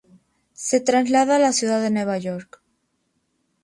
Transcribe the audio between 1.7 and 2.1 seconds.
de